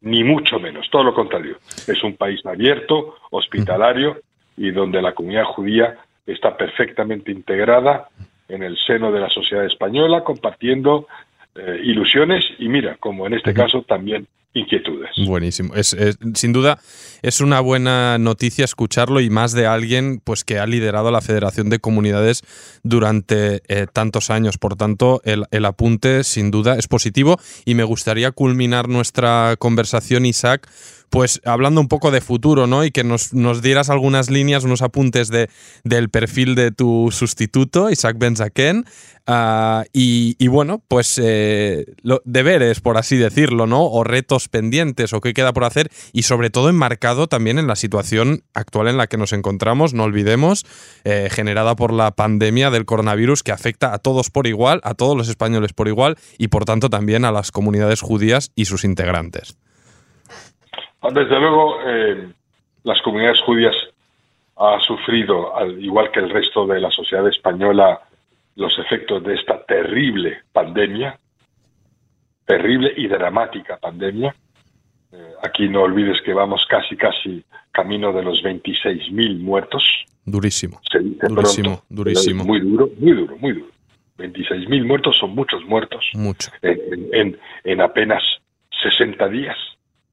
ni 0.00 0.22
mucho 0.22 0.60
menos, 0.60 0.88
todo 0.90 1.04
lo 1.04 1.14
contrario. 1.14 1.58
Es 1.86 2.02
un 2.04 2.16
país 2.16 2.44
abierto, 2.46 3.16
hospitalario 3.30 4.20
y 4.56 4.70
donde 4.70 5.02
la 5.02 5.12
comunidad 5.12 5.44
judía 5.44 5.98
está 6.26 6.56
perfectamente 6.56 7.32
integrada 7.32 8.08
en 8.48 8.62
el 8.62 8.76
seno 8.86 9.10
de 9.10 9.20
la 9.20 9.28
sociedad 9.30 9.64
española, 9.64 10.22
compartiendo 10.22 11.06
eh, 11.54 11.80
ilusiones 11.84 12.44
y 12.58 12.68
mira, 12.68 12.96
como 13.00 13.26
en 13.26 13.34
este 13.34 13.54
caso 13.54 13.82
también 13.82 14.28
inquietudes. 14.54 15.10
Buenísimo. 15.26 15.74
Es, 15.74 15.96
sin 16.34 16.52
duda 16.52 16.78
es 17.22 17.40
una 17.40 17.60
buena 17.60 18.18
noticia 18.18 18.64
escucharlo 18.64 19.20
y 19.20 19.30
más 19.30 19.52
de 19.52 19.66
alguien 19.66 20.20
pues 20.22 20.44
que 20.44 20.58
ha 20.58 20.66
liderado 20.66 21.10
la 21.10 21.20
Federación 21.20 21.70
de 21.70 21.78
Comunidades 21.78 22.42
durante 22.82 23.62
eh, 23.68 23.86
tantos 23.92 24.30
años. 24.30 24.58
Por 24.58 24.76
tanto, 24.76 25.20
el, 25.24 25.44
el, 25.50 25.64
apunte 25.64 26.24
sin 26.24 26.50
duda 26.50 26.76
es 26.76 26.88
positivo 26.88 27.38
y 27.64 27.74
me 27.74 27.84
gustaría 27.84 28.32
culminar 28.32 28.88
nuestra 28.88 29.56
conversación, 29.58 30.26
Isaac, 30.26 30.68
pues 31.10 31.40
hablando 31.44 31.80
un 31.80 31.88
poco 31.88 32.10
de 32.10 32.20
futuro, 32.20 32.66
¿no? 32.66 32.84
Y 32.84 32.90
que 32.90 33.04
nos, 33.04 33.32
nos 33.32 33.62
dieras 33.62 33.90
algunas 33.90 34.30
líneas, 34.30 34.64
unos 34.64 34.82
apuntes 34.82 35.28
de, 35.28 35.48
del 35.84 36.10
perfil 36.10 36.54
de 36.54 36.70
tu 36.70 37.08
sustituto, 37.10 37.90
Isaac 37.90 38.16
Benzaken. 38.18 38.84
Uh, 39.28 39.84
y, 39.92 40.48
bueno, 40.48 40.82
pues 40.88 41.20
eh, 41.22 41.84
lo, 42.00 42.22
deberes, 42.24 42.80
por 42.80 42.96
así 42.96 43.16
decirlo, 43.16 43.66
¿no? 43.66 43.84
O 43.84 44.02
retos 44.02 44.48
pendientes 44.48 45.12
o 45.12 45.20
qué 45.20 45.34
queda 45.34 45.52
por 45.52 45.64
hacer 45.64 45.90
y 46.14 46.22
sobre 46.22 46.48
todo 46.48 46.70
enmarcado 46.70 47.26
también 47.26 47.58
en 47.58 47.66
la 47.66 47.76
situación 47.76 48.42
actual 48.54 48.88
en 48.88 48.96
la 48.96 49.06
que 49.06 49.18
nos 49.18 49.34
encontramos, 49.34 49.92
no 49.92 50.04
olvidemos, 50.04 50.64
eh, 51.04 51.28
generada 51.30 51.76
por 51.76 51.92
la 51.92 52.12
pandemia 52.12 52.70
del 52.70 52.86
coronavirus 52.86 53.42
que 53.42 53.52
afecta 53.52 53.92
a 53.92 53.98
todos 53.98 54.30
por 54.30 54.46
igual, 54.46 54.80
a 54.82 54.94
todos 54.94 55.14
los 55.14 55.28
españoles 55.28 55.74
por 55.74 55.88
igual 55.88 56.16
y 56.38 56.48
por 56.48 56.64
tanto 56.64 56.88
también 56.88 57.26
a 57.26 57.32
las 57.32 57.50
comunidades 57.50 58.00
judías 58.00 58.50
y 58.54 58.64
sus 58.64 58.84
integrantes. 58.84 59.58
Desde 61.02 61.40
luego, 61.40 61.78
eh, 61.86 62.28
las 62.84 63.00
comunidades 63.02 63.40
judías 63.42 63.74
ha 64.56 64.78
sufrido, 64.80 65.56
al 65.56 65.82
igual 65.82 66.10
que 66.10 66.20
el 66.20 66.30
resto 66.30 66.66
de 66.66 66.80
la 66.80 66.90
sociedad 66.90 67.26
española, 67.28 68.00
los 68.56 68.76
efectos 68.78 69.22
de 69.22 69.34
esta 69.34 69.64
terrible 69.64 70.42
pandemia, 70.52 71.18
terrible 72.44 72.92
y 72.96 73.06
dramática 73.06 73.76
pandemia. 73.76 74.34
Eh, 75.12 75.32
aquí 75.42 75.68
no 75.68 75.82
olvides 75.82 76.20
que 76.22 76.34
vamos 76.34 76.66
casi, 76.68 76.96
casi 76.96 77.44
camino 77.70 78.12
de 78.12 78.24
los 78.24 78.42
26.000 78.42 79.38
muertos. 79.38 79.84
Durísimo. 80.24 80.80
Se 80.90 80.98
dice 80.98 81.26
durísimo, 81.28 81.76
pronto, 81.76 81.84
durísimo. 81.88 82.44
Muy 82.44 82.60
duro, 82.60 82.90
muy 82.98 83.12
duro, 83.12 83.36
muy 83.38 83.52
duro. 83.52 83.70
26.000 84.18 84.84
muertos 84.84 85.16
son 85.16 85.34
muchos 85.36 85.64
muertos. 85.64 86.04
Mucho. 86.14 86.50
En, 86.62 87.08
en, 87.12 87.38
en 87.62 87.80
apenas 87.80 88.22
60 88.82 89.28
días. 89.28 89.56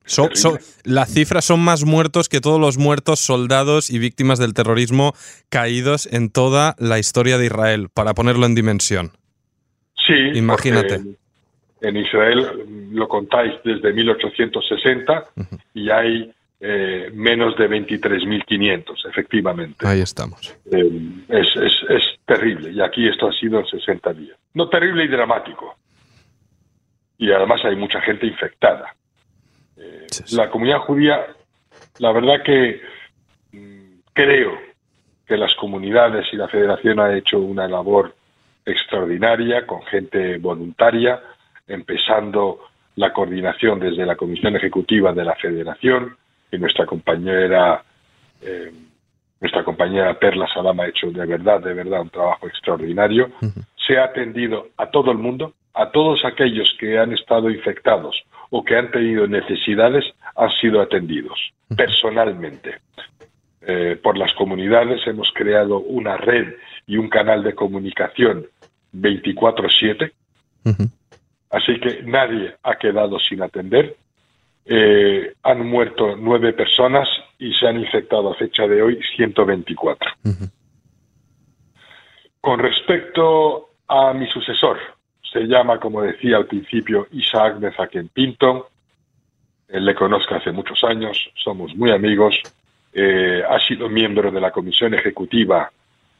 Son, 0.05 0.35
son, 0.35 0.59
las 0.83 1.11
cifras 1.11 1.45
son 1.45 1.59
más 1.59 1.83
muertos 1.83 2.29
que 2.29 2.39
todos 2.39 2.59
los 2.59 2.77
muertos, 2.77 3.19
soldados 3.19 3.89
y 3.89 3.97
víctimas 3.99 4.39
del 4.39 4.53
terrorismo 4.53 5.13
caídos 5.49 6.07
en 6.11 6.29
toda 6.29 6.75
la 6.77 6.99
historia 6.99 7.37
de 7.37 7.47
Israel, 7.47 7.89
para 7.93 8.13
ponerlo 8.13 8.45
en 8.45 8.55
dimensión. 8.55 9.11
Sí, 10.05 10.13
imagínate. 10.35 11.01
En 11.81 11.97
Israel 11.97 12.65
lo 12.91 13.07
contáis 13.07 13.53
desde 13.63 13.93
1860 13.93 15.25
uh 15.35 15.41
-huh. 15.41 15.59
y 15.73 15.89
hay 15.89 16.31
eh, 16.59 17.09
menos 17.13 17.55
de 17.57 17.69
23.500, 17.69 19.09
efectivamente. 19.09 19.87
Ahí 19.87 20.01
estamos. 20.01 20.55
Eh, 20.71 21.01
es, 21.29 21.47
es, 21.55 21.73
es 21.89 22.03
terrible 22.25 22.71
y 22.71 22.81
aquí 22.81 23.07
esto 23.07 23.27
ha 23.27 23.33
sido 23.33 23.59
en 23.59 23.65
60 23.65 24.13
días. 24.13 24.37
No 24.53 24.69
terrible 24.69 25.03
y 25.03 25.07
dramático. 25.07 25.75
Y 27.17 27.31
además 27.31 27.61
hay 27.65 27.75
mucha 27.75 28.01
gente 28.01 28.25
infectada. 28.25 28.95
Eh, 29.77 30.05
sí. 30.09 30.35
La 30.35 30.49
comunidad 30.49 30.79
judía, 30.79 31.25
la 31.99 32.11
verdad 32.11 32.43
que 32.43 32.81
mmm, 33.51 33.99
creo 34.13 34.57
que 35.27 35.37
las 35.37 35.53
comunidades 35.55 36.25
y 36.31 36.37
la 36.37 36.47
federación 36.47 36.99
ha 36.99 37.15
hecho 37.15 37.39
una 37.39 37.67
labor 37.67 38.15
extraordinaria 38.65 39.65
con 39.65 39.81
gente 39.83 40.37
voluntaria, 40.37 41.21
empezando 41.67 42.59
la 42.95 43.11
coordinación 43.11 43.79
desde 43.79 44.05
la 44.05 44.15
comisión 44.15 44.55
ejecutiva 44.55 45.13
de 45.13 45.25
la 45.25 45.35
federación 45.35 46.15
y 46.51 46.57
nuestra 46.57 46.85
compañera 46.85 47.83
eh, 48.41 48.71
nuestra 49.41 49.63
compañera 49.63 50.17
Perla 50.17 50.47
Salam 50.53 50.79
ha 50.79 50.87
hecho 50.87 51.11
de 51.11 51.25
verdad, 51.25 51.61
de 51.61 51.73
verdad 51.73 52.01
un 52.01 52.09
trabajo 52.09 52.47
extraordinario. 52.47 53.27
Uh 53.41 53.45
-huh. 53.45 53.65
Se 53.87 53.97
ha 53.97 54.05
atendido 54.05 54.69
a 54.77 54.87
todo 54.87 55.11
el 55.11 55.17
mundo, 55.17 55.53
a 55.75 55.91
todos 55.91 56.23
aquellos 56.23 56.73
que 56.79 56.97
han 56.97 57.13
estado 57.13 57.49
infectados 57.49 58.15
o 58.49 58.63
que 58.63 58.77
han 58.77 58.91
tenido 58.91 59.27
necesidades 59.27 60.05
han 60.35 60.49
sido 60.61 60.81
atendidos 60.81 61.37
personalmente. 61.75 62.79
Eh, 63.61 63.99
por 64.01 64.17
las 64.17 64.31
comunidades 64.33 65.05
hemos 65.07 65.31
creado 65.33 65.79
una 65.79 66.17
red 66.17 66.53
y 66.87 66.97
un 66.97 67.09
canal 67.09 67.43
de 67.43 67.55
comunicación 67.55 68.45
24/7, 68.93 70.11
uh 70.65 70.69
-huh. 70.69 70.89
así 71.49 71.79
que 71.79 72.03
nadie 72.03 72.55
ha 72.63 72.75
quedado 72.75 73.19
sin 73.19 73.41
atender. 73.41 73.95
Eh, 74.65 75.33
han 75.43 75.67
muerto 75.67 76.15
nueve 76.15 76.53
personas 76.53 77.07
y 77.37 77.53
se 77.53 77.67
han 77.67 77.79
infectado 77.79 78.31
a 78.31 78.35
fecha 78.35 78.67
de 78.67 78.81
hoy 78.81 78.99
124. 79.15 80.11
Uh 80.23 80.29
-huh. 80.29 80.51
Con 82.39 82.59
respecto 82.59 83.69
a 83.87 84.13
mi 84.13 84.27
sucesor, 84.27 84.77
se 85.35 85.47
llama, 85.47 85.81
como 85.81 86.01
decía 86.01 86.37
al 86.37 86.45
principio, 86.45 87.07
Isaac 87.11 87.59
Bezaken 87.59 88.07
Pinto. 88.07 88.69
Él 89.67 89.83
le 89.83 89.93
conozco 89.93 90.33
hace 90.33 90.53
muchos 90.53 90.81
años, 90.85 91.29
somos 91.35 91.75
muy 91.75 91.91
amigos. 91.91 92.39
Eh, 92.93 93.43
ha 93.45 93.59
sido 93.59 93.89
miembro 93.89 94.31
de 94.31 94.39
la 94.39 94.51
comisión 94.51 94.93
ejecutiva 94.93 95.69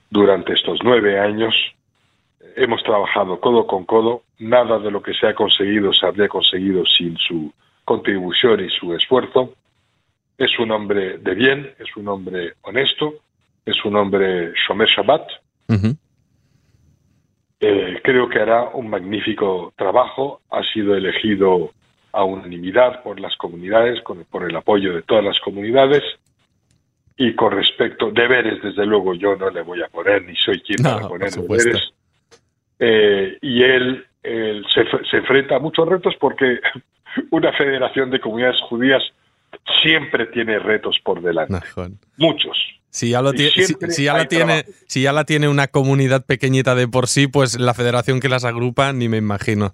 durante 0.10 0.51
estos 0.51 0.80
nueve 0.84 1.17
años. 1.17 1.56
Hemos 2.58 2.84
trabajado 2.84 3.39
codo 3.39 3.65
con 3.65 3.86
codo. 3.86 4.23
Nada 4.39 4.80
de 4.80 4.91
lo 4.91 5.01
que 5.01 5.13
se 5.13 5.28
ha 5.28 5.34
conseguido 5.34 5.93
se 5.93 6.06
habría 6.06 6.28
conseguido 6.28 6.84
sin 6.86 7.17
su 7.17 7.54
contribución 7.86 8.65
y 8.65 8.69
su 8.69 8.93
esfuerzo. 8.93 9.54
Es 10.38 10.60
un 10.60 10.71
hombre 10.71 11.19
de 11.19 11.36
bien, 11.36 11.73
es 11.80 11.95
un 11.95 12.10
hombre 12.10 12.56
honesto, 12.63 13.13
es 13.65 13.86
un 13.86 13.95
hombre 13.95 14.51
Shomer 14.67 14.89
Shabbat. 14.89 15.25
Eh, 17.67 17.99
creo 18.04 18.30
que 18.30 18.39
hará 18.39 18.69
un 18.69 18.89
magnífico 18.89 19.73
trabajo. 19.75 20.41
Ha 20.51 20.62
sido 20.71 20.95
elegido 20.95 21.71
a 22.12 22.23
unanimidad 22.23 23.01
por 23.01 23.19
las 23.19 23.36
comunidades, 23.38 24.01
con, 24.01 24.23
por 24.25 24.49
el 24.49 24.56
apoyo 24.56 24.93
de 24.93 25.01
todas 25.01 25.23
las 25.23 25.39
comunidades. 25.39 26.04
Y 27.17 27.34
con 27.34 27.54
respecto 27.54 28.12
deberes, 28.12 28.62
desde 28.62 28.86
luego 28.86 29.15
yo 29.15 29.36
no 29.36 29.49
le 29.49 29.62
voy 29.62 29.82
a 29.82 29.88
poner, 29.88 30.23
ni 30.23 30.36
soy 30.36 30.62
quien 30.62 30.84
no, 30.84 30.95
para 30.95 31.08
poner 31.08 31.32
deberes. 31.32 31.93
Eh, 32.78 33.38
y 33.41 33.63
él, 33.63 34.06
él 34.21 34.65
se, 34.71 34.84
se, 35.10 35.17
enfrenta 35.17 35.56
a 35.56 35.60
muchos 35.60 35.88
retos 35.88 36.13
porque 36.19 36.60
una 37.32 37.51
federación 37.54 38.12
de 38.12 38.19
comunidades 38.19 38.62
judías 38.62 39.01
siempre 39.82 40.28
tiene 40.28 40.60
retos 40.60 40.99
por 41.04 41.21
delante. 41.21 41.56
Muchos. 42.17 42.58
Si 42.95 43.10
ya, 43.10 43.21
lo 43.21 43.31
si, 43.31 43.49
si, 43.89 44.05
ya 44.05 44.13
la 44.13 44.25
tiene, 44.25 44.63
si 44.88 45.01
ya 45.01 45.12
la 45.12 45.25
tiene 45.25 45.49
una 45.49 45.67
comunidad 45.67 46.25
pequeñita 46.25 46.75
de 46.75 46.88
por 46.88 47.08
sí, 47.08 47.27
pues 47.27 47.60
la 47.60 47.73
federación 47.73 48.21
que 48.21 48.29
las 48.29 48.45
agrupa 48.45 48.93
ni 48.93 49.10
me 49.10 49.17
imagino. 49.17 49.73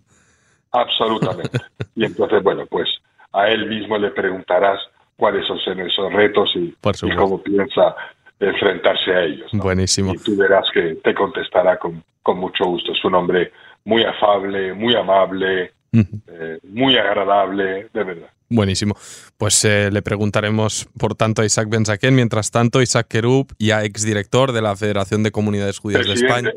Absolutamente. 0.71 1.59
y 1.95 2.05
entonces, 2.05 2.41
bueno, 2.41 2.65
pues 2.65 2.89
a 3.33 3.47
él 3.49 3.67
mismo 3.67 3.99
le 3.99 4.09
preguntarás 4.09 4.79
cuáles 5.17 5.45
son 5.45 5.59
esos 5.79 6.11
retos 6.11 6.49
y, 6.55 6.75
y 7.03 7.15
cómo 7.15 7.43
piensa 7.43 7.95
enfrentarse 8.39 9.11
a 9.11 9.23
ellos. 9.25 9.53
¿no? 9.53 9.61
Buenísimo. 9.61 10.15
Y 10.15 10.17
tú 10.17 10.35
verás 10.35 10.65
que 10.73 10.95
te 11.03 11.13
contestará 11.13 11.77
con, 11.77 12.03
con 12.23 12.39
mucho 12.39 12.65
gusto. 12.65 12.91
Es 12.91 13.05
un 13.05 13.13
hombre 13.13 13.51
muy 13.85 14.03
afable, 14.03 14.73
muy 14.73 14.95
amable, 14.95 15.73
uh 15.93 15.99
-huh. 15.99 16.21
eh, 16.27 16.59
muy 16.63 16.97
agradable, 16.97 17.87
de 17.93 18.03
verdad. 18.03 18.29
Buenísimo. 18.51 18.95
Pues 19.37 19.63
eh, 19.63 19.89
le 19.91 20.01
preguntaremos, 20.01 20.87
por 20.99 21.15
tanto, 21.15 21.41
a 21.41 21.45
Isaac 21.45 21.69
Benzaquén. 21.69 22.13
Mientras 22.13 22.51
tanto, 22.51 22.81
Isaac 22.81 23.07
Kerub, 23.07 23.47
ya 23.57 23.83
exdirector 23.85 24.51
de 24.51 24.61
la 24.61 24.75
Federación 24.75 25.23
de 25.23 25.31
Comunidades 25.31 25.79
Judías 25.79 26.05
de 26.05 26.13
España. 26.13 26.51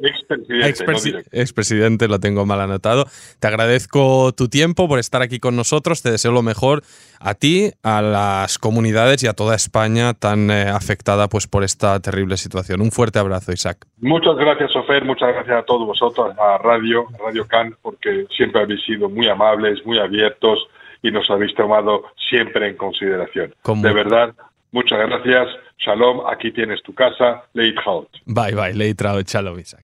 Expresidente, 0.65 1.31
no 1.33 1.41
expresidente, 1.41 2.09
lo 2.09 2.19
tengo 2.19 2.47
mal 2.47 2.61
anotado. 2.61 3.07
Te 3.39 3.47
agradezco 3.47 4.33
tu 4.33 4.49
tiempo 4.49 4.89
por 4.89 4.99
estar 4.99 5.23
aquí 5.23 5.39
con 5.39 5.55
nosotros. 5.55 6.03
Te 6.03 6.11
deseo 6.11 6.33
lo 6.33 6.43
mejor 6.43 6.83
a 7.21 7.35
ti, 7.35 7.71
a 7.85 8.03
las 8.03 8.59
comunidades 8.59 9.23
y 9.23 9.29
a 9.29 9.35
toda 9.35 9.55
España 9.55 10.13
tan 10.13 10.51
eh, 10.51 10.65
afectada 10.69 11.29
pues, 11.29 11.47
por 11.47 11.63
esta 11.63 12.01
terrible 12.01 12.37
situación. 12.37 12.81
Un 12.81 12.91
fuerte 12.91 13.21
abrazo, 13.21 13.53
Isaac. 13.53 13.87
Muchas 14.01 14.35
gracias, 14.35 14.73
Sofer. 14.73 15.05
Muchas 15.05 15.33
gracias 15.33 15.59
a 15.59 15.63
todos 15.63 15.87
vosotros, 15.87 16.35
a 16.39 16.59
Radio, 16.59 17.07
a 17.15 17.25
Radio 17.25 17.47
Can, 17.47 17.77
porque 17.81 18.27
siempre 18.37 18.63
habéis 18.63 18.85
sido 18.85 19.09
muy 19.09 19.29
amables, 19.29 19.79
muy 19.87 19.99
abiertos 19.99 20.59
y 21.05 21.11
nos 21.11 21.31
habéis 21.31 21.55
tomado 21.55 22.05
siempre 22.31 22.67
en 22.67 22.77
consideración. 22.77 23.55
¿Cómo? 23.61 23.83
De 23.83 23.93
verdad, 23.93 24.35
muchas 24.73 24.99
gracias. 25.01 25.49
Shalom, 25.79 26.23
aquí 26.27 26.51
tienes 26.51 26.83
tu 26.83 26.95
casa. 26.95 27.45
Leit. 27.53 27.77
Bye, 28.25 28.55
bye. 28.55 28.73
Leit 28.73 29.03
Shalom, 29.27 29.59
Isaac. 29.59 29.83